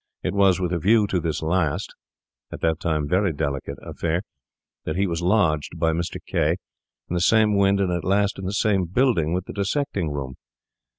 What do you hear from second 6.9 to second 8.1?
in the same wynd, and at